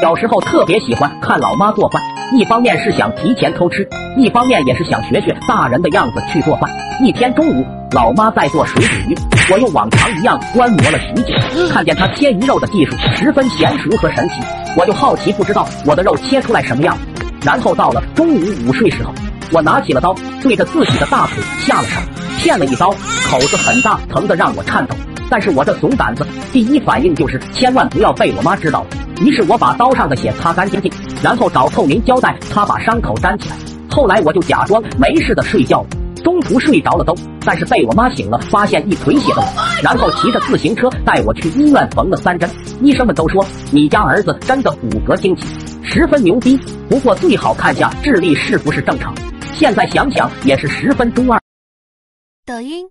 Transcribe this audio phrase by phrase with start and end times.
[0.00, 2.00] 小时候特别喜欢看老妈做饭，
[2.32, 6.70] 一方面是想提前偷吃，一方面也是想学学大人的样子去做饭。
[7.02, 9.14] 一天中午，老妈在做水煮鱼，
[9.52, 11.34] 我又往常一样观摩了许久，
[11.68, 14.40] 看见她切鱼肉的技术十分娴熟和神奇，
[14.74, 16.96] 我就好奇，不知道我的肉切出来什么样。
[17.42, 19.12] 然后到了中午午睡时候，
[19.52, 22.00] 我拿起了刀，对着自己的大腿下了手，
[22.38, 22.90] 骗了一刀，
[23.28, 24.96] 口子很大，疼得让我颤抖。
[25.30, 28.84] 但是我这怂胆子，第一反应就是千万不要被我妈知道。
[29.22, 30.92] 于是我把刀上的血擦干净净，
[31.22, 33.56] 然后找透明胶带擦把伤口粘起来。
[33.88, 35.88] 后来我就假装没事的睡觉了，
[36.24, 39.46] 中途睡着了都，但是被我妈醒了，发现一腿血的我，
[39.82, 42.48] 然后骑着自行车带我去医院缝了三针。
[42.82, 45.44] 医生们都说你家儿子真的骨骼惊奇，
[45.82, 46.58] 十分牛逼。
[46.88, 49.14] 不过最好看下智力是不是正常。
[49.52, 51.38] 现在想想也是十分中二。
[52.46, 52.86] 抖音。